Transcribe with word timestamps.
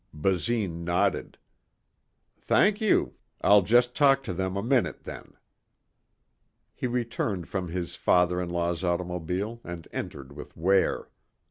Basine 0.15 0.83
nodded. 0.83 1.37
"Thank 2.39 2.81
you. 2.81 3.13
I'll 3.41 3.61
just 3.61 3.93
talk 3.93 4.23
to 4.23 4.33
them 4.33 4.57
a 4.57 4.63
minute 4.63 5.03
then." 5.03 5.33
He 6.73 6.87
returned 6.87 7.47
from 7.47 7.67
his 7.67 7.93
father 7.93 8.41
in 8.41 8.49
law's 8.49 8.83
automobile 8.83 9.61
and 9.63 9.87
entered 9.93 10.31
with 10.35 10.57
Ware. 10.57 11.09